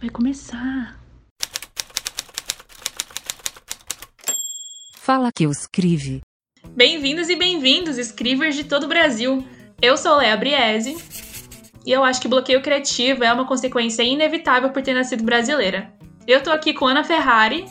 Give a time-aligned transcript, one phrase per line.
[0.00, 0.98] vai começar.
[4.96, 6.20] Fala que eu escreve.
[6.70, 9.46] Bem-vindos e bem-vindos, escrivers de todo o Brasil.
[9.80, 10.96] Eu sou Lea Briese
[11.86, 15.92] e eu acho que bloqueio criativo é uma consequência inevitável por ter nascido brasileira.
[16.26, 17.66] Eu tô aqui com Ana Ferrari.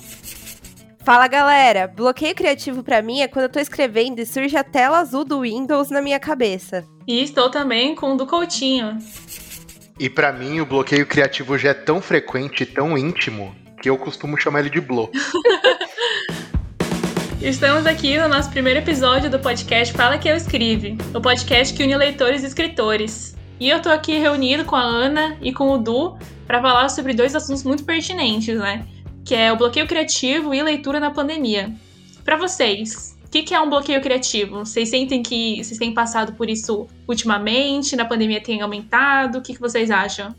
[1.04, 5.00] Fala galera, bloqueio criativo para mim é quando eu tô escrevendo e surge a tela
[5.00, 6.86] azul do Windows na minha cabeça.
[7.06, 8.98] E estou também com o do Coutinho.
[10.00, 13.98] E para mim o bloqueio criativo já é tão frequente e tão íntimo que eu
[13.98, 15.12] costumo chamar ele de blow.
[17.42, 21.84] Estamos aqui no nosso primeiro episódio do podcast Fala Que Eu Escreve, o podcast que
[21.84, 23.36] une leitores e escritores.
[23.60, 26.18] E eu tô aqui reunido com a Ana e com o Du
[26.48, 28.86] para falar sobre dois assuntos muito pertinentes, né?
[29.34, 31.74] Que é o bloqueio criativo e leitura na pandemia.
[32.24, 34.60] Para vocês, o que, que é um bloqueio criativo?
[34.60, 37.96] Vocês sentem que vocês têm passado por isso ultimamente?
[37.96, 39.40] Na pandemia tem aumentado?
[39.40, 40.36] O que, que vocês acham?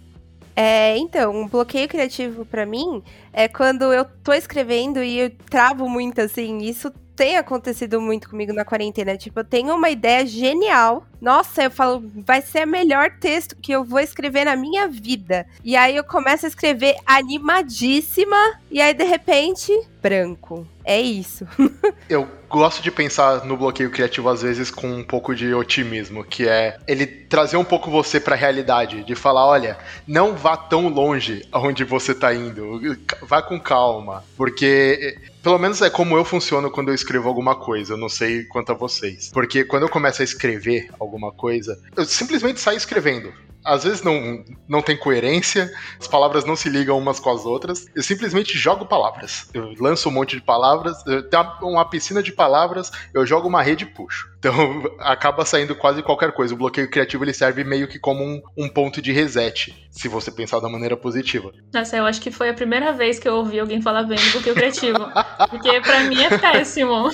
[0.54, 5.88] É, então, um bloqueio criativo para mim é quando eu tô escrevendo e eu travo
[5.88, 6.58] muito assim.
[6.58, 9.16] Isso tem acontecido muito comigo na quarentena.
[9.16, 11.04] Tipo, eu tenho uma ideia genial.
[11.24, 15.46] Nossa, eu falo, vai ser o melhor texto que eu vou escrever na minha vida.
[15.64, 18.36] E aí eu começo a escrever animadíssima.
[18.70, 20.68] E aí, de repente, branco.
[20.84, 21.48] É isso.
[22.10, 26.46] eu gosto de pensar no bloqueio criativo às vezes com um pouco de otimismo, que
[26.46, 30.88] é ele trazer um pouco você para a realidade, de falar, olha, não vá tão
[30.88, 32.80] longe aonde você tá indo,
[33.22, 37.92] vá com calma, porque pelo menos é como eu funciono quando eu escrevo alguma coisa.
[37.92, 39.30] Eu não sei quanto a vocês.
[39.32, 43.32] Porque quando eu começo a escrever alguma coisa, eu simplesmente saio escrevendo
[43.65, 47.87] às vezes não, não tem coerência, as palavras não se ligam umas com as outras.
[47.95, 49.48] Eu simplesmente jogo palavras.
[49.54, 53.85] Eu lanço um monte de palavras, tem uma piscina de palavras, eu jogo uma rede
[53.85, 54.29] e puxo.
[54.38, 54.54] Então
[55.01, 56.52] acaba saindo quase qualquer coisa.
[56.52, 60.30] O bloqueio criativo ele serve meio que como um, um ponto de reset, se você
[60.30, 61.51] pensar da maneira positiva.
[61.73, 64.32] Nossa, eu acho que foi a primeira vez que eu ouvi alguém falar bem do
[64.32, 64.98] bloqueio criativo.
[65.48, 67.10] porque para mim é péssimo.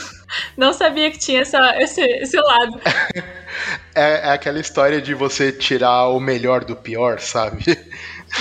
[0.57, 2.81] Não sabia que tinha essa, esse, esse lado.
[3.95, 7.65] É, é aquela história de você tirar o melhor do pior, sabe?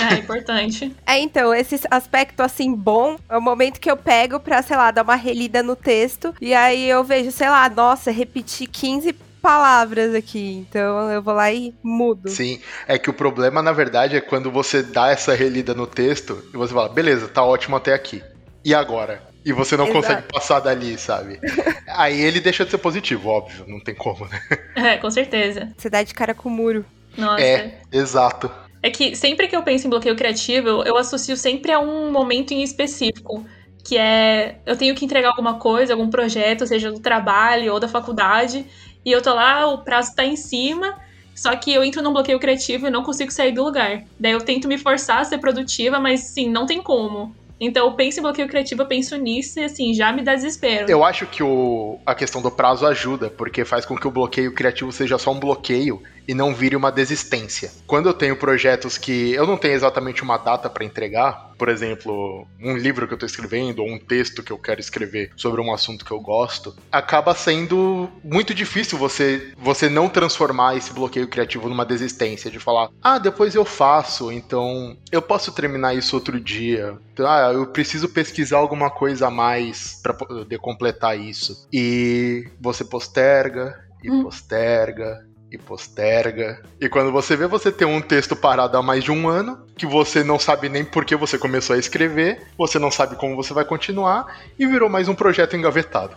[0.00, 0.94] É importante.
[1.06, 4.90] É, então, esse aspecto assim bom é o momento que eu pego pra, sei lá,
[4.90, 6.34] dar uma relida no texto.
[6.40, 10.64] E aí eu vejo, sei lá, nossa, repetir 15 palavras aqui.
[10.68, 12.28] Então eu vou lá e mudo.
[12.28, 16.42] Sim, é que o problema, na verdade, é quando você dá essa relida no texto
[16.52, 18.22] e você fala, beleza, tá ótimo até aqui.
[18.64, 19.22] E agora?
[19.44, 20.00] E você não Exato.
[20.00, 21.40] consegue passar dali, sabe?
[21.88, 24.40] Aí ele deixa de ser positivo, óbvio, não tem como, né?
[24.76, 25.72] É, com certeza.
[25.76, 26.84] Você dá de cara com o muro.
[27.20, 27.42] Nossa.
[27.42, 28.50] É, exato.
[28.82, 32.52] É que sempre que eu penso em bloqueio criativo, eu associo sempre a um momento
[32.52, 33.44] em específico.
[33.84, 37.88] Que é, eu tenho que entregar alguma coisa, algum projeto, seja do trabalho ou da
[37.88, 38.66] faculdade,
[39.04, 40.98] e eu tô lá, o prazo tá em cima,
[41.34, 44.02] só que eu entro num bloqueio criativo e não consigo sair do lugar.
[44.18, 47.34] Daí eu tento me forçar a ser produtiva, mas sim, não tem como.
[47.58, 50.90] Então, eu penso em bloqueio criativo, eu penso nisso e assim, já me dá desespero.
[50.90, 54.54] Eu acho que o, a questão do prazo ajuda, porque faz com que o bloqueio
[54.54, 57.72] criativo seja só um bloqueio e não vire uma desistência.
[57.88, 62.46] Quando eu tenho projetos que eu não tenho exatamente uma data para entregar, por exemplo,
[62.62, 65.74] um livro que eu estou escrevendo ou um texto que eu quero escrever sobre um
[65.74, 71.68] assunto que eu gosto, acaba sendo muito difícil você você não transformar esse bloqueio criativo
[71.68, 76.96] numa desistência de falar: "Ah, depois eu faço, então eu posso terminar isso outro dia".
[77.18, 81.66] Ah, eu preciso pesquisar alguma coisa a mais para poder completar isso.
[81.72, 84.22] E você posterga e hum.
[84.22, 86.62] posterga e posterga.
[86.80, 89.86] E quando você vê, você tem um texto parado há mais de um ano, que
[89.86, 93.52] você não sabe nem por que você começou a escrever, você não sabe como você
[93.52, 96.16] vai continuar, e virou mais um projeto engavetado.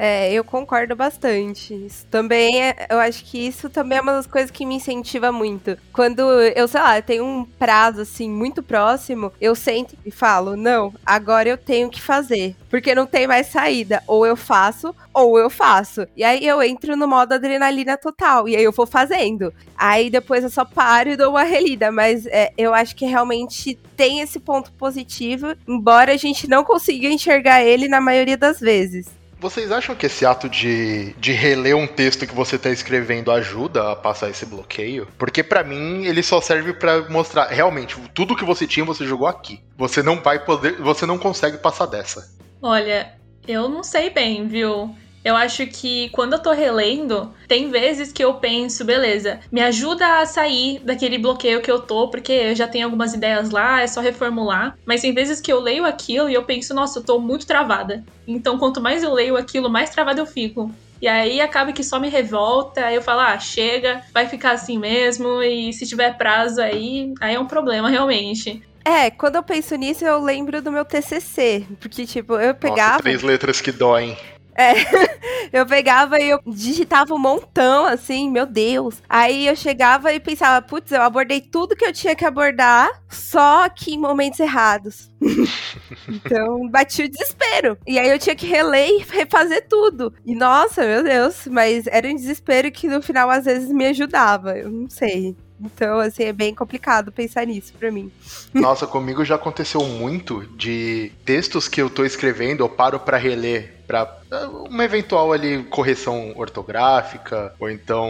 [0.00, 1.74] É, eu concordo bastante.
[1.74, 5.32] Isso também, é, eu acho que isso também é uma das coisas que me incentiva
[5.32, 5.76] muito.
[5.92, 10.94] Quando eu, sei lá, tenho um prazo assim muito próximo, eu sento e falo: "Não,
[11.04, 14.00] agora eu tenho que fazer, porque não tem mais saída.
[14.06, 16.06] Ou eu faço, ou eu faço".
[16.16, 19.52] E aí eu entro no modo adrenalina total e aí eu vou fazendo.
[19.76, 23.76] Aí depois eu só paro e dou uma relida, mas é, eu acho que realmente
[23.96, 29.17] tem esse ponto positivo, embora a gente não consiga enxergar ele na maioria das vezes.
[29.40, 33.92] Vocês acham que esse ato de, de reler um texto que você está escrevendo ajuda
[33.92, 35.06] a passar esse bloqueio?
[35.16, 39.28] Porque para mim ele só serve para mostrar realmente tudo que você tinha você jogou
[39.28, 39.60] aqui.
[39.76, 42.34] Você não vai poder, você não consegue passar dessa.
[42.60, 44.92] Olha, eu não sei bem, viu?
[45.28, 50.20] Eu acho que quando eu tô relendo, tem vezes que eu penso, beleza, me ajuda
[50.20, 53.86] a sair daquele bloqueio que eu tô, porque eu já tenho algumas ideias lá, é
[53.86, 54.78] só reformular.
[54.86, 58.02] Mas tem vezes que eu leio aquilo e eu penso, nossa, eu tô muito travada.
[58.26, 60.74] Então, quanto mais eu leio aquilo, mais travada eu fico.
[61.02, 64.78] E aí acaba que só me revolta, aí eu falo, ah, chega, vai ficar assim
[64.78, 68.62] mesmo, e se tiver prazo aí, aí é um problema realmente.
[68.82, 72.92] É, quando eu penso nisso, eu lembro do meu TCC, porque, tipo, eu pegava...
[72.92, 74.16] Nossa, três letras que doem.
[74.58, 74.72] É,
[75.56, 79.00] eu pegava e eu digitava um montão, assim, meu Deus.
[79.08, 83.68] Aí eu chegava e pensava, putz, eu abordei tudo que eu tinha que abordar, só
[83.68, 85.12] que em momentos errados.
[86.08, 87.78] então, bati o desespero.
[87.86, 90.12] E aí eu tinha que reler e refazer tudo.
[90.26, 94.58] E nossa, meu Deus, mas era um desespero que no final às vezes me ajudava.
[94.58, 95.36] Eu não sei.
[95.60, 98.10] Então, assim, é bem complicado pensar nisso para mim.
[98.54, 103.78] Nossa, comigo já aconteceu muito de textos que eu tô escrevendo, eu paro para reler
[103.88, 108.06] para eh, uma eventual ali correção ortográfica ou então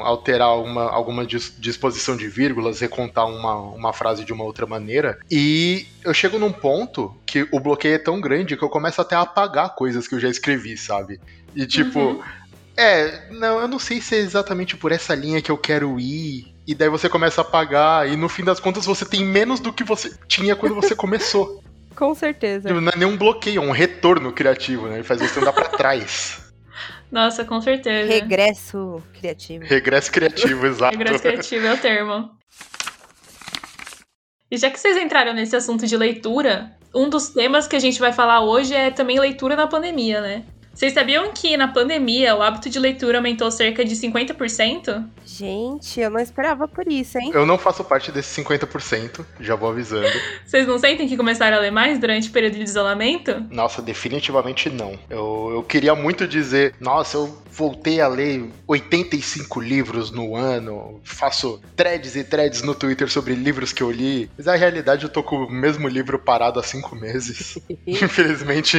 [0.00, 5.20] alterar uma, alguma disposição de vírgulas, recontar uma, uma frase de uma outra maneira.
[5.30, 9.14] E eu chego num ponto que o bloqueio é tão grande que eu começo até
[9.14, 11.20] a apagar coisas que eu já escrevi, sabe?
[11.54, 12.22] E tipo, uhum.
[12.76, 16.52] é, não, eu não sei se é exatamente por essa linha que eu quero ir
[16.70, 19.72] e daí você começa a pagar, e no fim das contas você tem menos do
[19.72, 21.60] que você tinha quando você começou.
[21.96, 22.68] Com certeza.
[22.68, 24.94] Tipo, não é nenhum bloqueio, é um retorno criativo, né?
[24.94, 26.52] Ele faz você andar pra trás.
[27.10, 28.08] Nossa, com certeza.
[28.08, 29.64] Regresso criativo.
[29.64, 30.96] Regresso criativo, exato.
[30.96, 32.30] Regresso criativo é o termo.
[34.48, 37.98] E já que vocês entraram nesse assunto de leitura, um dos temas que a gente
[37.98, 40.44] vai falar hoje é também leitura na pandemia, né?
[40.80, 45.04] Vocês sabiam que na pandemia o hábito de leitura aumentou cerca de 50%?
[45.26, 47.30] Gente, eu não esperava por isso, hein?
[47.34, 50.08] Eu não faço parte desse 50%, já vou avisando.
[50.42, 53.46] Vocês não sentem que começaram a ler mais durante o período de isolamento?
[53.50, 54.98] Nossa, definitivamente não.
[55.10, 61.60] Eu, eu queria muito dizer, nossa, eu voltei a ler 85 livros no ano, faço
[61.76, 65.22] threads e threads no Twitter sobre livros que eu li, mas na realidade eu tô
[65.22, 67.58] com o mesmo livro parado há cinco meses.
[67.86, 68.78] Infelizmente,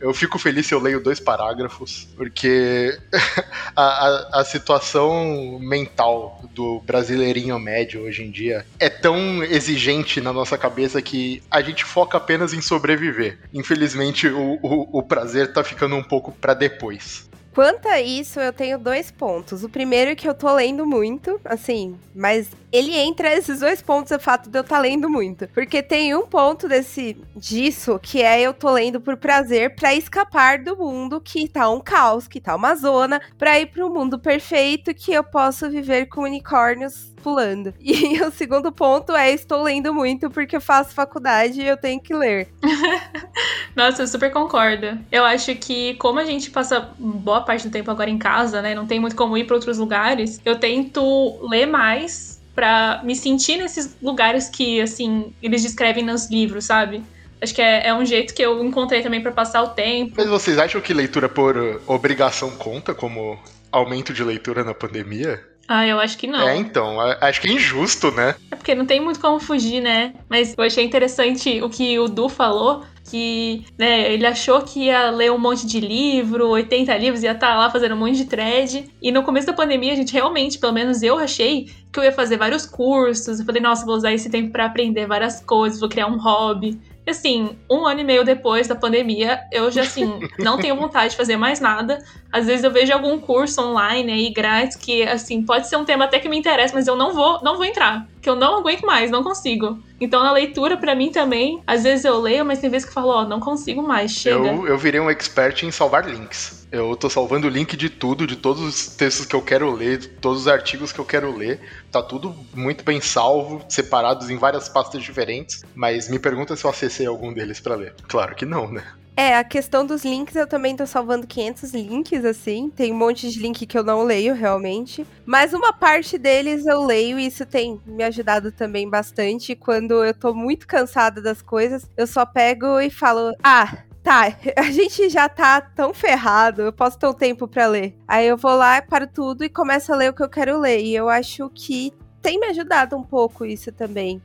[0.00, 2.96] eu fico feliz se eu leio dois parágrafos, porque
[3.74, 10.32] a, a, a situação mental do brasileirinho médio hoje em dia é tão exigente na
[10.32, 13.38] nossa cabeça que a gente foca apenas em sobreviver.
[13.52, 17.28] Infelizmente, o, o, o prazer tá ficando um pouco para depois.
[17.54, 19.62] Quanto a isso, eu tenho dois pontos.
[19.62, 24.10] O primeiro é que eu tô lendo muito, assim, mas ele entra esses dois pontos,
[24.10, 25.46] o fato de eu estar tá lendo muito.
[25.54, 30.58] Porque tem um ponto desse disso que é eu tô lendo por prazer para escapar
[30.58, 34.18] do mundo que tá um caos, que tá uma zona, para ir para um mundo
[34.18, 37.72] perfeito que eu posso viver com unicórnios pulando.
[37.94, 42.00] E o segundo ponto é estou lendo muito porque eu faço faculdade e eu tenho
[42.00, 42.48] que ler.
[43.74, 44.98] Nossa, eu super concordo.
[45.12, 48.74] Eu acho que como a gente passa boa parte do tempo agora em casa, né,
[48.74, 53.56] não tem muito como ir para outros lugares, eu tento ler mais para me sentir
[53.56, 57.02] nesses lugares que, assim, eles descrevem nos livros, sabe?
[57.42, 60.14] Acho que é, é um jeito que eu encontrei também para passar o tempo.
[60.16, 63.38] Mas vocês acham que leitura por obrigação conta como
[63.70, 65.44] aumento de leitura na pandemia?
[65.66, 66.46] Ah, eu acho que não.
[66.46, 68.34] É, então, acho que é injusto, né?
[68.50, 70.14] É porque não tem muito como fugir, né?
[70.28, 75.10] Mas eu achei interessante o que o Du falou, que né, ele achou que ia
[75.10, 78.24] ler um monte de livro, 80 livros, ia estar tá lá fazendo um monte de
[78.24, 78.90] thread.
[79.00, 82.12] E no começo da pandemia, a gente realmente, pelo menos eu achei, que eu ia
[82.12, 83.38] fazer vários cursos.
[83.38, 86.80] Eu falei, nossa, vou usar esse tempo para aprender várias coisas, vou criar um hobby.
[87.06, 91.16] Assim, um ano e meio depois da pandemia, eu já, assim, não tenho vontade de
[91.16, 91.98] fazer mais nada.
[92.32, 96.04] Às vezes eu vejo algum curso online aí, grátis, que, assim, pode ser um tema
[96.06, 98.06] até que me interessa, mas eu não vou, não vou entrar.
[98.22, 99.78] Que eu não aguento mais, não consigo.
[100.00, 102.94] Então, na leitura, para mim também, às vezes eu leio, mas tem vezes que eu
[102.94, 104.48] falo, ó, oh, não consigo mais, chega.
[104.48, 106.63] Eu, eu virei um expert em salvar links.
[106.74, 109.96] Eu tô salvando o link de tudo, de todos os textos que eu quero ler,
[109.96, 111.60] de todos os artigos que eu quero ler.
[111.88, 115.62] Tá tudo muito bem salvo, separados em várias pastas diferentes.
[115.72, 117.94] Mas me pergunta se eu acessei algum deles para ler.
[118.08, 118.82] Claro que não, né?
[119.16, 122.68] É, a questão dos links, eu também tô salvando 500 links, assim.
[122.70, 125.06] Tem um monte de link que eu não leio, realmente.
[125.24, 129.54] Mas uma parte deles eu leio e isso tem me ajudado também bastante.
[129.54, 134.70] Quando eu tô muito cansada das coisas, eu só pego e falo: Ah, tá, a
[134.70, 137.96] gente já tá tão ferrado, eu posso ter um tempo para ler.
[138.06, 140.80] Aí eu vou lá, paro tudo e começo a ler o que eu quero ler.
[140.80, 141.92] E eu acho que
[142.22, 144.22] tem me ajudado um pouco isso também.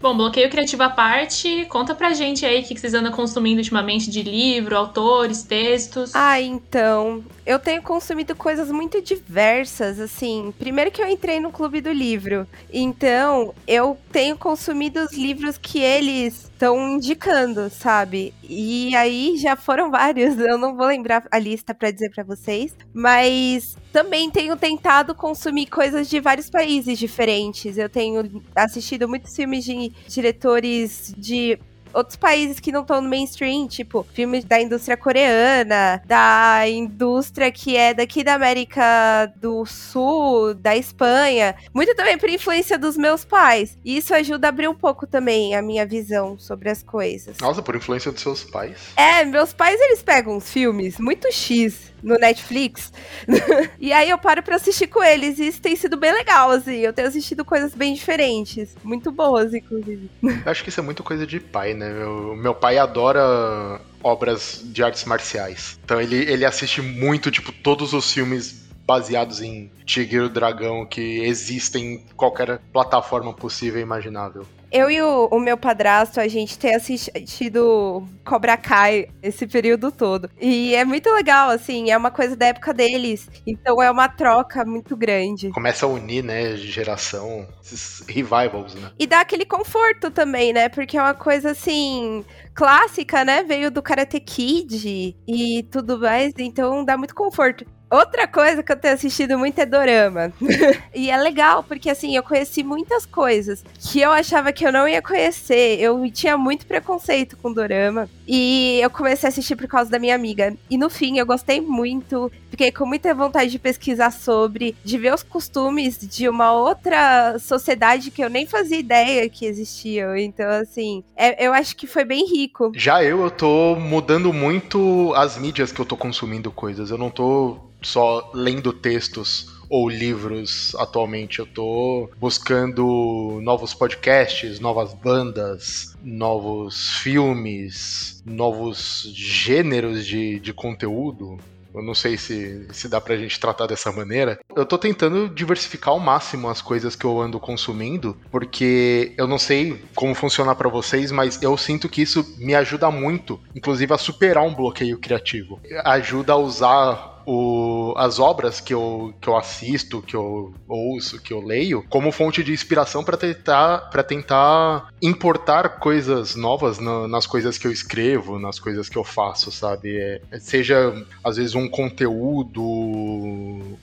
[0.00, 4.08] Bom, bloqueio criativo à parte, conta pra gente aí o que vocês andam consumindo ultimamente
[4.08, 6.12] de livro, autores, textos.
[6.14, 10.54] Ah, então, eu tenho consumido coisas muito diversas, assim.
[10.56, 15.80] Primeiro que eu entrei no clube do livro, então eu tenho consumido os livros que
[15.80, 18.34] eles estão indicando, sabe?
[18.42, 22.76] E aí já foram vários, eu não vou lembrar a lista para dizer para vocês,
[22.92, 27.78] mas também tenho tentado consumir coisas de vários países diferentes.
[27.78, 31.58] Eu tenho assistido muitos filmes de diretores de
[31.92, 37.76] outros países que não estão no mainstream, tipo filmes da indústria coreana, da indústria que
[37.76, 43.76] é daqui da América do Sul, da Espanha, muito também por influência dos meus pais.
[43.84, 47.36] E isso ajuda a abrir um pouco também a minha visão sobre as coisas.
[47.40, 48.76] Nossa, por influência dos seus pais?
[48.96, 52.92] É, meus pais eles pegam uns filmes muito X no Netflix.
[53.78, 55.38] e aí eu paro pra assistir com eles.
[55.38, 56.76] E isso tem sido bem legal, assim.
[56.76, 58.76] Eu tenho assistido coisas bem diferentes.
[58.82, 60.10] Muito boas, inclusive.
[60.22, 61.90] Eu acho que isso é muito coisa de pai, né?
[61.90, 65.78] Meu, meu pai adora obras de artes marciais.
[65.84, 70.86] Então ele, ele assiste muito, tipo, todos os filmes baseados em Tigre e o Dragão
[70.86, 74.46] que existem em qualquer plataforma possível e imaginável.
[74.70, 80.28] Eu e o, o, meu padrasto, a gente tem assistido Cobra Kai esse período todo.
[80.40, 83.28] E é muito legal, assim, é uma coisa da época deles.
[83.46, 85.50] Então é uma troca muito grande.
[85.50, 88.90] Começa a unir, né, geração, esses revivals, né?
[88.98, 90.68] E dá aquele conforto também, né?
[90.68, 93.42] Porque é uma coisa assim clássica, né?
[93.42, 97.64] Veio do Karate Kid e tudo mais, então dá muito conforto.
[97.90, 100.32] Outra coisa que eu tenho assistido muito é dorama.
[100.94, 104.86] e é legal, porque assim, eu conheci muitas coisas que eu achava que eu não
[104.86, 105.80] ia conhecer.
[105.80, 108.08] Eu tinha muito preconceito com dorama.
[108.28, 110.54] E eu comecei a assistir por causa da minha amiga.
[110.68, 112.30] E no fim, eu gostei muito.
[112.50, 118.10] Fiquei com muita vontade de pesquisar sobre, de ver os costumes de uma outra sociedade
[118.10, 120.14] que eu nem fazia ideia que existiam.
[120.14, 122.70] Então, assim, é, eu acho que foi bem rico.
[122.74, 126.90] Já eu, eu tô mudando muito as mídias que eu tô consumindo coisas.
[126.90, 131.38] Eu não tô só lendo textos ou livros atualmente.
[131.38, 141.38] Eu tô buscando novos podcasts, novas bandas, novos filmes, novos gêneros de, de conteúdo.
[141.74, 144.40] Eu não sei se, se dá pra gente tratar dessa maneira.
[144.56, 149.38] Eu tô tentando diversificar ao máximo as coisas que eu ando consumindo, porque eu não
[149.38, 153.98] sei como funcionar para vocês, mas eu sinto que isso me ajuda muito, inclusive a
[153.98, 155.60] superar um bloqueio criativo.
[155.84, 161.30] Ajuda a usar o, as obras que eu, que eu assisto, que eu ouço, que
[161.30, 167.58] eu leio, como fonte de inspiração para tentar, tentar importar coisas novas no, nas coisas
[167.58, 169.98] que eu escrevo, nas coisas que eu faço, sabe?
[169.98, 172.62] É, seja, às vezes, um conteúdo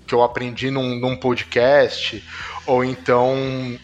[0.07, 2.23] que eu aprendi num, num podcast,
[2.65, 3.35] ou então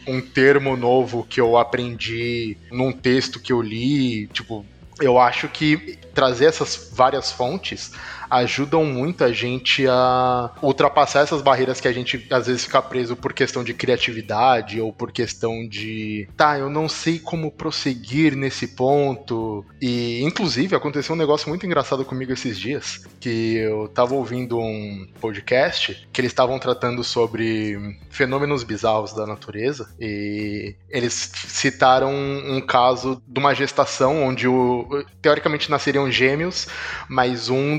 [0.08, 4.66] um termo novo que eu aprendi num texto que eu li, tipo,
[5.00, 7.92] eu acho que trazer essas várias fontes
[8.32, 13.16] ajudam muito a gente a ultrapassar essas barreiras que a gente às vezes fica preso
[13.16, 18.70] por questão de criatividade ou por questão de, tá, eu não sei como prosseguir nesse
[18.70, 19.66] ponto.
[19.82, 25.08] E inclusive aconteceu um negócio muito engraçado comigo esses dias, que eu tava ouvindo um
[25.20, 33.22] podcast que eles estavam tratando sobre fenômenos bizarros da natureza e eles citaram um caso
[33.28, 36.68] de uma gestação onde o teoricamente nasceriam gêmeos,
[37.10, 37.78] mas um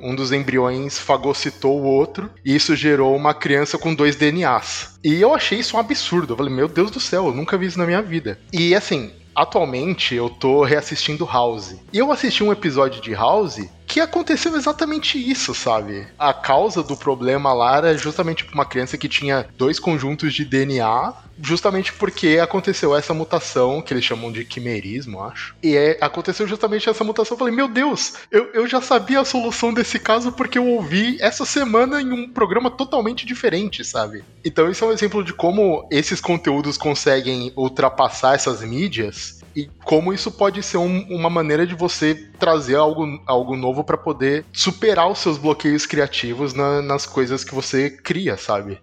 [0.00, 4.98] um dos embriões fagocitou o outro, e isso gerou uma criança com dois DNAs.
[5.04, 6.32] E eu achei isso um absurdo.
[6.32, 8.38] Eu falei, meu Deus do céu, eu nunca vi isso na minha vida.
[8.52, 11.76] E assim, atualmente eu tô reassistindo House.
[11.92, 16.06] E eu assisti um episódio de House que aconteceu exatamente isso, sabe?
[16.18, 21.14] A causa do problema lá era justamente uma criança que tinha dois conjuntos de DNA,
[21.40, 25.56] justamente porque aconteceu essa mutação, que eles chamam de quimerismo, acho.
[25.62, 27.36] E é, aconteceu justamente essa mutação.
[27.36, 31.16] Eu falei, meu Deus, eu, eu já sabia a solução desse caso porque eu ouvi
[31.18, 34.22] essa semana em um programa totalmente diferente, sabe?
[34.44, 40.12] Então, isso é um exemplo de como esses conteúdos conseguem ultrapassar essas mídias e como
[40.12, 45.10] isso pode ser um, uma maneira de você trazer algo, algo novo para poder superar
[45.10, 48.78] os seus bloqueios criativos na, nas coisas que você cria, sabe?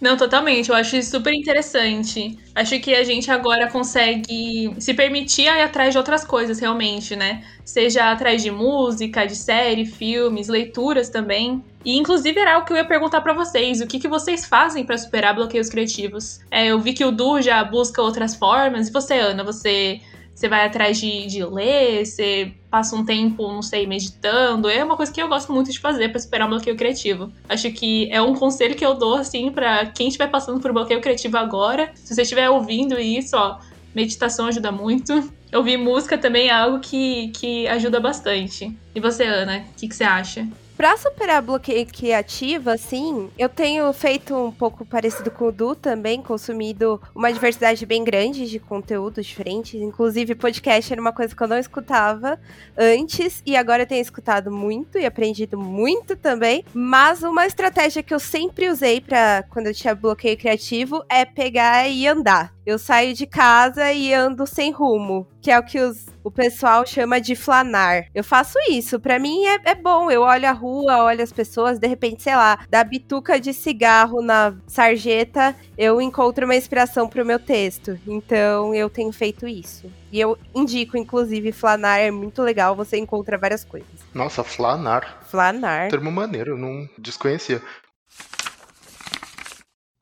[0.00, 0.68] Não, totalmente.
[0.68, 2.38] Eu acho isso super interessante.
[2.54, 7.42] Acho que a gente agora consegue se permitir ir atrás de outras coisas, realmente, né?
[7.64, 11.64] Seja atrás de música, de série, filmes, leituras também.
[11.84, 14.84] E inclusive era algo que eu ia perguntar para vocês, o que, que vocês fazem
[14.84, 16.40] para superar bloqueios criativos?
[16.50, 18.88] É, eu vi que o Du já busca outras formas.
[18.88, 20.00] E você, Ana, você
[20.34, 24.68] você vai atrás de, de ler, você passa um tempo, não sei, meditando.
[24.68, 27.32] É uma coisa que eu gosto muito de fazer para superar um bloqueio criativo.
[27.48, 31.00] Acho que é um conselho que eu dou, assim, para quem estiver passando por bloqueio
[31.00, 31.90] criativo agora.
[31.94, 33.58] Se você estiver ouvindo isso, ó,
[33.94, 35.32] meditação ajuda muito.
[35.54, 38.76] Ouvir música também é algo que, que ajuda bastante.
[38.94, 40.46] E você, Ana, o que, que você acha?
[40.76, 46.20] Pra superar bloqueio criativo, assim, eu tenho feito um pouco parecido com o Du também,
[46.20, 49.80] consumido uma diversidade bem grande de conteúdos diferentes.
[49.80, 52.38] Inclusive, podcast era uma coisa que eu não escutava
[52.76, 56.62] antes e agora eu tenho escutado muito e aprendido muito também.
[56.74, 61.88] Mas uma estratégia que eu sempre usei para quando eu tinha bloqueio criativo é pegar
[61.88, 62.52] e andar.
[62.66, 66.84] Eu saio de casa e ando sem rumo, que é o que os o pessoal
[66.84, 68.08] chama de flanar.
[68.12, 70.10] Eu faço isso, para mim é, é, bom.
[70.10, 74.20] Eu olho a rua, olho as pessoas, de repente, sei lá, da bituca de cigarro
[74.20, 77.96] na sarjeta, eu encontro uma inspiração pro meu texto.
[78.04, 79.88] Então eu tenho feito isso.
[80.10, 83.88] E eu indico, inclusive, flanar é muito legal, você encontra várias coisas.
[84.12, 85.20] Nossa, flanar.
[85.30, 85.90] Flanar.
[85.90, 87.62] Termo maneiro, eu não desconhecia.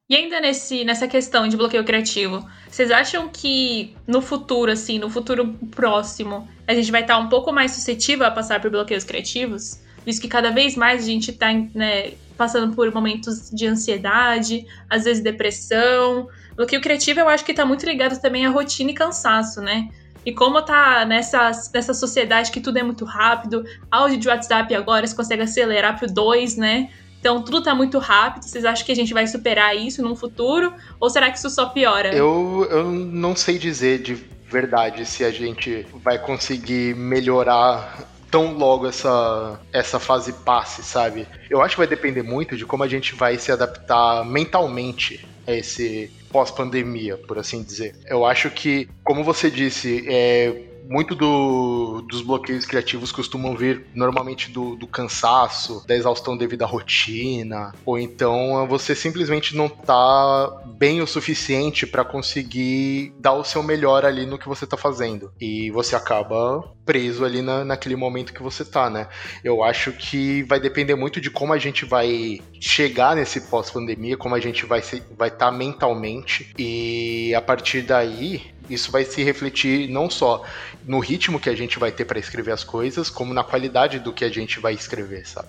[0.09, 5.09] E ainda nesse, nessa questão de bloqueio criativo, vocês acham que no futuro, assim, no
[5.09, 9.79] futuro próximo, a gente vai estar um pouco mais suscetível a passar por bloqueios criativos?
[10.05, 15.05] Visto que cada vez mais a gente está né, passando por momentos de ansiedade, às
[15.05, 16.29] vezes depressão.
[16.57, 19.89] Bloqueio criativo eu acho que está muito ligado também à rotina e cansaço, né?
[20.27, 25.07] E como tá nessa, nessa sociedade que tudo é muito rápido, áudio de WhatsApp agora
[25.07, 26.91] você consegue acelerar pro 2, né?
[27.25, 28.43] Então tudo tá muito rápido.
[28.43, 30.75] Vocês acham que a gente vai superar isso num futuro?
[31.01, 32.15] Ou será que isso só piora?
[32.15, 38.87] Eu, eu não sei dizer de verdade se a gente vai conseguir melhorar tão logo
[38.87, 41.27] essa, essa fase passe, sabe?
[41.49, 45.53] Eu acho que vai depender muito de como a gente vai se adaptar mentalmente a
[45.53, 47.97] esse pós-pandemia, por assim dizer.
[48.07, 54.51] Eu acho que, como você disse, é, muito do, dos bloqueios criativos costumam vir normalmente
[54.51, 61.01] do, do, cansaço, da exaustão devido à rotina, ou então você simplesmente não tá bem
[61.01, 65.33] o suficiente para conseguir dar o seu melhor ali no que você tá fazendo.
[65.41, 69.09] E você acaba preso ali na, naquele momento que você tá, né?
[69.43, 74.35] Eu acho que vai depender muito de como a gente vai chegar nesse pós-pandemia, como
[74.35, 78.41] a gente vai estar vai tá mentalmente, e a partir daí
[78.71, 80.43] isso vai se refletir não só
[80.87, 84.15] no ritmo que a gente vai ter para escrever as coisas, como na qualidade do
[84.15, 85.49] que a gente vai escrever, sabe?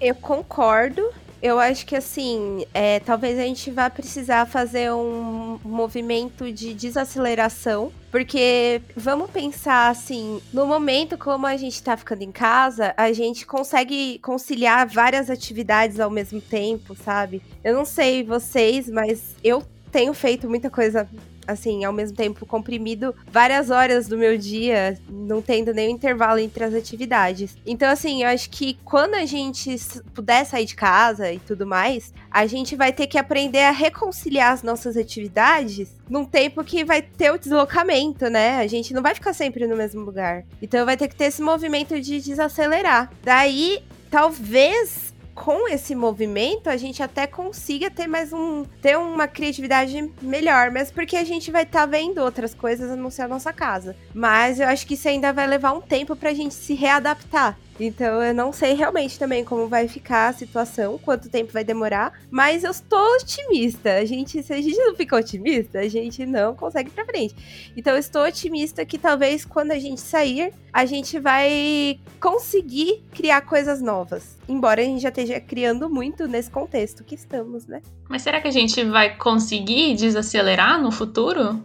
[0.00, 1.08] Eu concordo.
[1.40, 7.92] Eu acho que assim, é, talvez a gente vá precisar fazer um movimento de desaceleração,
[8.10, 13.46] porque vamos pensar assim, no momento como a gente tá ficando em casa, a gente
[13.46, 17.40] consegue conciliar várias atividades ao mesmo tempo, sabe?
[17.62, 21.08] Eu não sei vocês, mas eu tenho feito muita coisa
[21.48, 26.62] assim, ao mesmo tempo comprimido várias horas do meu dia, não tendo nenhum intervalo entre
[26.62, 27.56] as atividades.
[27.66, 29.74] Então, assim, eu acho que quando a gente
[30.14, 34.52] puder sair de casa e tudo mais, a gente vai ter que aprender a reconciliar
[34.52, 38.58] as nossas atividades num tempo que vai ter o deslocamento, né?
[38.58, 40.44] A gente não vai ficar sempre no mesmo lugar.
[40.60, 43.10] Então vai ter que ter esse movimento de desacelerar.
[43.22, 45.07] Daí, talvez
[45.44, 50.90] com esse movimento a gente até consiga ter mais um ter uma criatividade melhor, mas
[50.90, 53.94] porque a gente vai estar tá vendo outras coisas a não ser a nossa casa.
[54.12, 57.56] Mas eu acho que isso ainda vai levar um tempo pra gente se readaptar.
[57.78, 62.12] Então eu não sei realmente também como vai ficar a situação, quanto tempo vai demorar,
[62.30, 63.94] mas eu estou otimista.
[63.94, 67.70] A gente, se a gente não fica otimista, a gente não consegue ir pra frente.
[67.76, 73.42] Então eu estou otimista que talvez quando a gente sair, a gente vai conseguir criar
[73.42, 74.36] coisas novas.
[74.48, 77.82] Embora a gente já esteja criando muito nesse contexto que estamos, né?
[78.08, 81.62] Mas será que a gente vai conseguir desacelerar no futuro?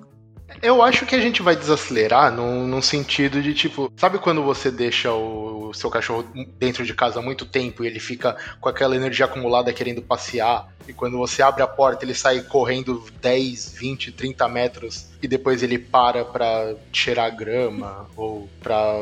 [0.61, 4.69] Eu acho que a gente vai desacelerar num, num, sentido de tipo, sabe quando você
[4.69, 6.25] deixa o, o seu cachorro
[6.57, 10.73] dentro de casa há muito tempo e ele fica com aquela energia acumulada querendo passear?
[10.87, 15.63] E quando você abre a porta, ele sai correndo 10, 20, 30 metros e depois
[15.63, 18.95] ele para pra cheirar grama ou pra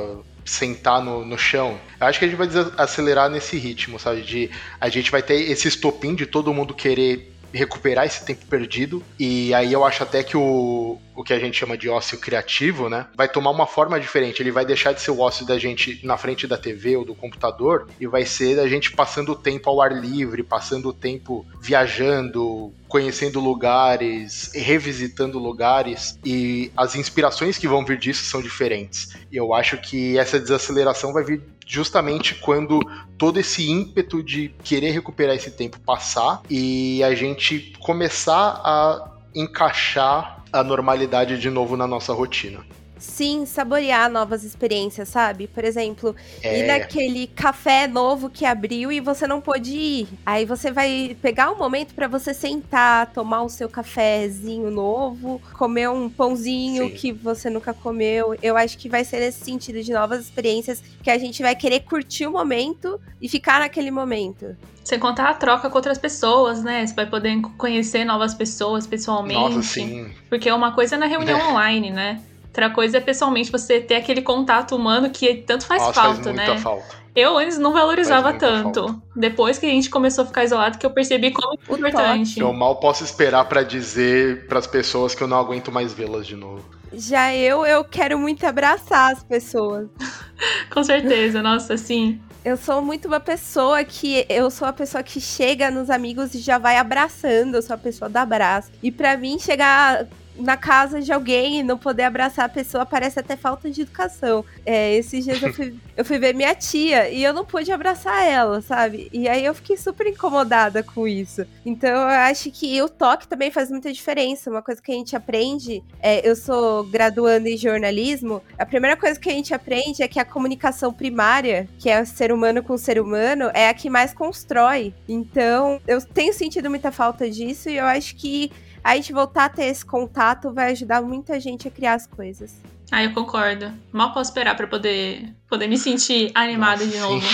[0.45, 1.79] sentar no, no chão.
[1.99, 4.21] Eu acho que a gente vai desacelerar nesse ritmo, sabe?
[4.21, 9.03] De a gente vai ter esse estopim de todo mundo querer recuperar esse tempo perdido.
[9.19, 12.89] E aí eu acho até que o, o que a gente chama de ócio criativo,
[12.89, 14.41] né, vai tomar uma forma diferente.
[14.41, 17.15] Ele vai deixar de ser o ócio da gente na frente da TV ou do
[17.15, 21.45] computador e vai ser a gente passando o tempo ao ar livre, passando o tempo
[21.61, 29.15] viajando, conhecendo lugares, revisitando lugares e as inspirações que vão vir disso são diferentes.
[29.31, 32.81] E eu acho que essa desaceleração vai vir justamente quando
[33.17, 40.43] todo esse ímpeto de querer recuperar esse tempo passar e a gente começar a encaixar
[40.51, 42.59] a normalidade de novo na nossa rotina.
[43.01, 45.47] Sim, saborear novas experiências, sabe?
[45.47, 46.59] Por exemplo, é.
[46.59, 50.07] ir naquele café novo que abriu e você não pôde ir.
[50.23, 55.89] Aí você vai pegar um momento para você sentar, tomar o seu cafezinho novo, comer
[55.89, 56.93] um pãozinho Sim.
[56.93, 58.37] que você nunca comeu.
[58.39, 61.79] Eu acho que vai ser nesse sentido de novas experiências que a gente vai querer
[61.79, 64.55] curtir o momento e ficar naquele momento.
[64.83, 66.85] Sem contar a troca com outras pessoas, né?
[66.85, 69.55] Você vai poder conhecer novas pessoas pessoalmente.
[69.55, 70.11] Nossa, sim.
[70.29, 71.49] Porque uma coisa é na reunião é.
[71.49, 72.21] online, né?
[72.51, 76.35] Outra coisa é pessoalmente você ter aquele contato humano que tanto faz Nossa, falta, faz
[76.35, 76.45] né?
[76.47, 76.95] Muita falta.
[77.15, 78.87] Eu antes não valorizava tanto.
[78.87, 79.01] Falta.
[79.15, 82.41] Depois que a gente começou a ficar isolado, que eu percebi como é importante.
[82.41, 86.27] Eu mal posso esperar para dizer para as pessoas que eu não aguento mais vê-las
[86.27, 86.63] de novo.
[86.91, 89.87] Já eu, eu quero muito abraçar as pessoas.
[90.69, 92.19] Com certeza, nossa, sim.
[92.43, 94.25] Eu sou muito uma pessoa que.
[94.27, 97.55] Eu sou a pessoa que chega nos amigos e já vai abraçando.
[97.55, 98.71] Eu sou a pessoa do abraço.
[98.83, 100.05] E para mim, chegar
[100.35, 104.43] na casa de alguém e não poder abraçar a pessoa parece até falta de educação.
[104.65, 108.27] É, esses dias eu fui, eu fui ver minha tia e eu não pude abraçar
[108.27, 109.09] ela, sabe?
[109.11, 111.45] E aí eu fiquei super incomodada com isso.
[111.65, 114.49] Então eu acho que o toque também faz muita diferença.
[114.49, 119.19] Uma coisa que a gente aprende, é, eu sou graduando em jornalismo, a primeira coisa
[119.19, 122.99] que a gente aprende é que a comunicação primária, que é ser humano com ser
[122.99, 124.93] humano, é a que mais constrói.
[125.07, 128.51] Então eu tenho sentido muita falta disso e eu acho que
[128.83, 132.55] a gente voltar a ter esse contato vai ajudar muita gente a criar as coisas.
[132.91, 133.71] Ah, eu concordo.
[133.91, 137.25] Mal posso esperar para poder, poder me sentir animada de novo.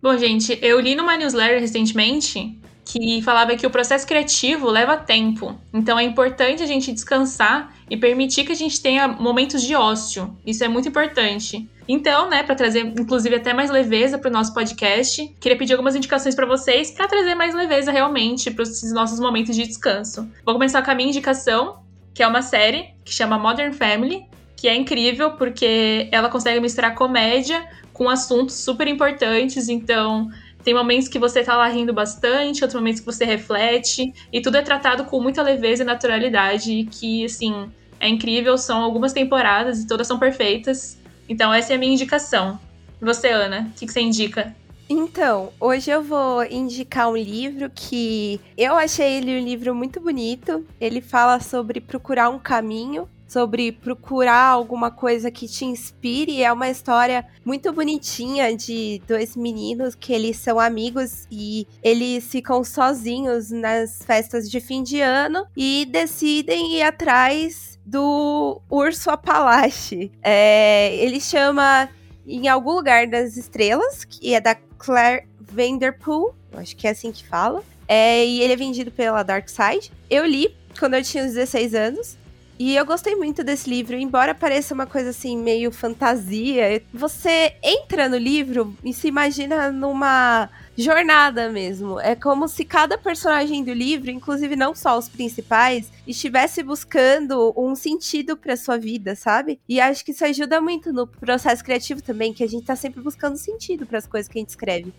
[0.00, 5.58] Bom, gente, eu li numa newsletter recentemente que falava que o processo criativo leva tempo.
[5.72, 10.36] Então é importante a gente descansar e permitir que a gente tenha momentos de ócio.
[10.46, 11.68] Isso é muito importante.
[11.88, 15.96] Então, né, para trazer inclusive até mais leveza para o nosso podcast, queria pedir algumas
[15.96, 20.28] indicações para vocês para trazer mais leveza realmente para os nossos momentos de descanso.
[20.44, 21.78] Vou começar com a minha indicação,
[22.12, 26.94] que é uma série que chama Modern Family, que é incrível porque ela consegue misturar
[26.94, 30.28] comédia com assuntos super importantes, então
[30.68, 34.58] tem momentos que você tá lá rindo bastante, outros momentos que você reflete, e tudo
[34.58, 38.58] é tratado com muita leveza e naturalidade, que, assim, é incrível.
[38.58, 40.98] São algumas temporadas e todas são perfeitas.
[41.26, 42.60] Então, essa é a minha indicação.
[43.00, 44.54] Você, Ana, o que, que você indica?
[44.90, 50.66] Então, hoje eu vou indicar um livro que eu achei ele um livro muito bonito.
[50.78, 56.42] Ele fala sobre procurar um caminho, sobre procurar alguma coisa que te inspire.
[56.42, 62.64] É uma história muito bonitinha de dois meninos que eles são amigos e eles ficam
[62.64, 70.10] sozinhos nas festas de fim de ano e decidem ir atrás do urso Apalache.
[70.22, 71.88] É, ele chama
[72.26, 77.26] Em Algum Lugar das Estrelas, que é da Claire Vanderpool, acho que é assim que
[77.26, 77.62] fala.
[77.86, 79.90] É, e ele é vendido pela Dark Side.
[80.10, 82.17] Eu li quando eu tinha uns 16 anos.
[82.58, 86.82] E eu gostei muito desse livro, embora pareça uma coisa assim, meio fantasia.
[86.92, 92.00] Você entra no livro e se imagina numa jornada mesmo.
[92.00, 97.76] É como se cada personagem do livro, inclusive não só os principais, estivesse buscando um
[97.76, 99.60] sentido para sua vida, sabe?
[99.68, 103.00] E acho que isso ajuda muito no processo criativo também, que a gente tá sempre
[103.00, 104.92] buscando sentido para as coisas que a gente escreve.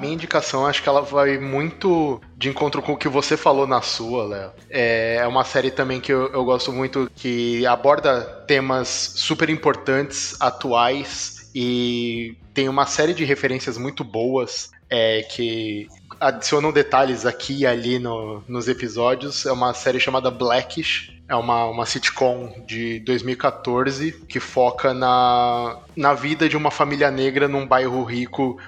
[0.00, 3.82] Minha indicação, acho que ela vai muito de encontro com o que você falou na
[3.82, 4.52] sua, Léo.
[4.70, 10.36] É, é uma série também que eu, eu gosto muito, que aborda temas super importantes,
[10.40, 15.86] atuais, e tem uma série de referências muito boas é, que
[16.18, 19.46] adicionam detalhes aqui e ali no, nos episódios.
[19.46, 21.19] É uma série chamada Blackish.
[21.30, 27.46] É uma, uma sitcom de 2014 que foca na, na vida de uma família negra
[27.46, 28.58] num bairro rico,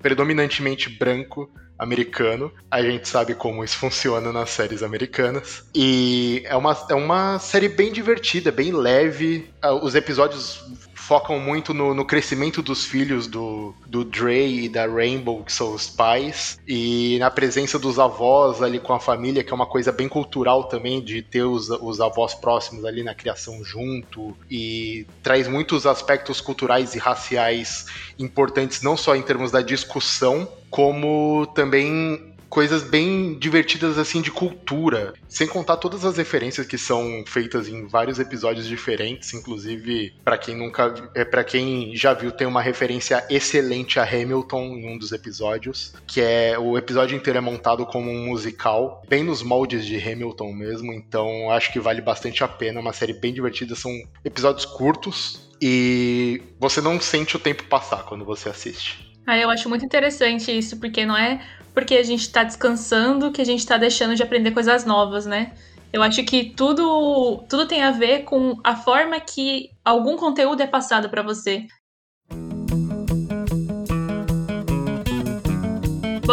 [0.00, 2.50] predominantemente branco, americano.
[2.70, 5.62] A gente sabe como isso funciona nas séries americanas.
[5.74, 9.50] E é uma, é uma série bem divertida, bem leve.
[9.60, 10.64] Ah, os episódios
[11.06, 15.74] focam muito no, no, crescimento dos filhos do, do Dre e da Rainbow, que são
[15.74, 19.92] os pais, e na presença dos avós ali com a família, que é uma coisa
[19.92, 25.46] bem cultural também, de ter os, os avós próximos ali na criação junto, e traz
[25.46, 27.84] muitos aspectos culturais e raciais
[28.18, 35.12] importantes, não só em termos da discussão, como também coisas bem divertidas assim de cultura,
[35.28, 40.56] sem contar todas as referências que são feitas em vários episódios diferentes, inclusive para quem
[40.56, 45.10] nunca, é para quem já viu tem uma referência excelente a Hamilton em um dos
[45.10, 49.96] episódios, que é o episódio inteiro é montado como um musical, bem nos moldes de
[49.96, 53.90] Hamilton mesmo, então acho que vale bastante a pena, uma série bem divertida, são
[54.24, 59.12] episódios curtos e você não sente o tempo passar quando você assiste.
[59.26, 61.40] Ah, eu acho muito interessante isso, porque não é
[61.74, 65.52] porque a gente tá descansando que a gente tá deixando de aprender coisas novas, né?
[65.92, 70.66] Eu acho que tudo, tudo tem a ver com a forma que algum conteúdo é
[70.66, 71.66] passado para você.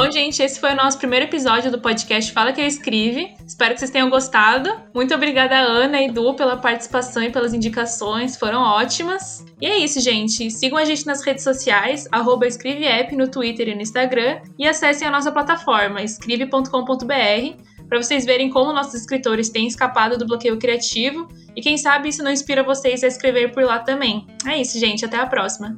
[0.03, 3.35] Bom, gente, esse foi o nosso primeiro episódio do podcast Fala Que Eu Escreve.
[3.45, 4.67] Espero que vocês tenham gostado.
[4.95, 9.45] Muito obrigada, Ana e Du, pela participação e pelas indicações, foram ótimas.
[9.61, 10.49] E é isso, gente.
[10.49, 12.07] Sigam a gente nas redes sociais,
[12.47, 18.49] escreveapp no Twitter e no Instagram, e acessem a nossa plataforma, escreve.com.br para vocês verem
[18.49, 23.03] como nossos escritores têm escapado do bloqueio criativo e quem sabe isso não inspira vocês
[23.03, 24.25] a escrever por lá também.
[24.47, 25.77] É isso, gente, até a próxima.